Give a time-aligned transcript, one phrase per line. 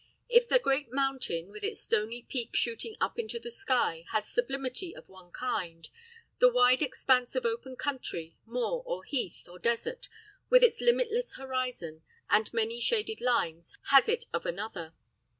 [0.29, 4.95] If the great mountain, with its stony peak shooting up into the sky, has sublimity
[4.95, 5.87] of one kind,
[6.39, 10.09] the wide expanse of open country, moor, or heath, or desert,
[10.49, 12.01] with its limitless horizon
[12.31, 14.95] and many shaded lines, has it of another.